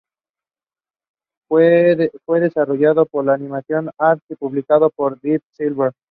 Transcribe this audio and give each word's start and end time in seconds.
Fue 1.47 2.09
desarrollado 2.39 3.05
por 3.05 3.29
Animation 3.29 3.91
Arts, 3.99 4.23
y 4.29 4.33
fue 4.33 4.47
publicado 4.49 4.89
por 4.89 5.21
Deep 5.21 5.43
Silver. 5.51 5.91